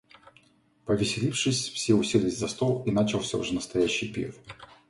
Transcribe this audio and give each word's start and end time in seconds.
Повеселившись, 0.85 1.69
все 1.69 1.93
уселись 1.93 2.39
за 2.39 2.47
стол, 2.47 2.81
и 2.87 2.91
начался 2.91 3.37
уже 3.37 3.53
настоящий 3.53 4.07
пир. 4.11 4.33